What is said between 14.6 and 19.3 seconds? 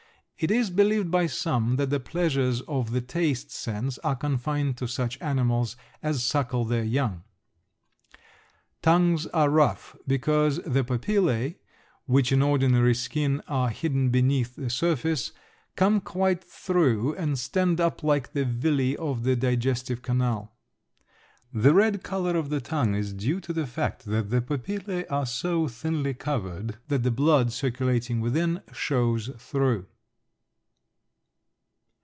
surface, come quite through and stand up like the villi of